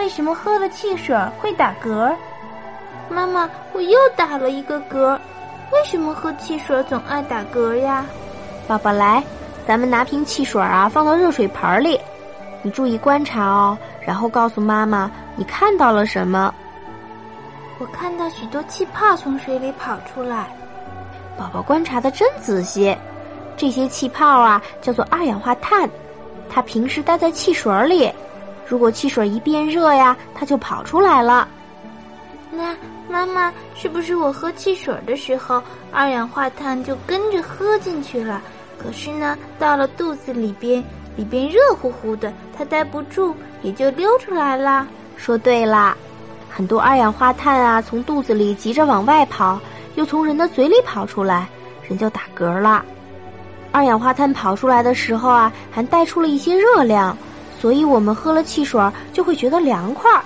[0.00, 2.10] 为什么喝了汽水会打嗝？
[3.10, 5.12] 妈妈，我又打了一个嗝，
[5.72, 8.06] 为什么喝汽水总爱打嗝呀？
[8.66, 9.22] 宝宝来，
[9.66, 12.00] 咱们拿瓶汽水啊，放到热水盆里，
[12.62, 16.54] 你注意观察哦，然后告诉妈妈你看到了什么。
[17.78, 20.46] 我看到许多气泡从水里跑出来。
[21.36, 22.96] 宝宝观察的真仔细，
[23.54, 25.86] 这些气泡啊叫做二氧化碳，
[26.48, 28.10] 它平时待在汽水里。
[28.70, 31.48] 如果汽水一变热呀，它就跑出来了。
[32.52, 32.76] 那
[33.08, 35.60] 妈妈，是不是我喝汽水的时候，
[35.90, 38.40] 二氧化碳就跟着喝进去了？
[38.78, 40.84] 可是呢，到了肚子里边，
[41.16, 44.86] 里边热乎乎的，它待不住，也就溜出来了。
[45.16, 45.96] 说对啦，
[46.48, 49.60] 很多二氧化碳啊，从肚子里急着往外跑，
[49.96, 51.48] 又从人的嘴里跑出来，
[51.88, 52.84] 人就打嗝了。
[53.72, 57.18] 二氧化碳跑出来的时候啊，还带出了一些热量。
[57.60, 58.80] 所以我们喝了汽水
[59.12, 60.24] 就会觉得凉快儿。